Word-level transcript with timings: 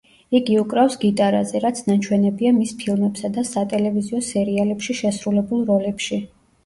იგი 0.37 0.53
უკრავს 0.59 0.95
გიტარაზე, 1.03 1.59
რაც 1.65 1.81
ნაჩვენებია 1.89 2.53
მის 2.61 2.73
ფილმებსა 2.81 3.31
და 3.37 3.43
სატელევიზიო 3.53 4.23
სერიალებში 4.33 4.97
შესრულებულ 5.05 5.63
როლებში. 5.73 6.19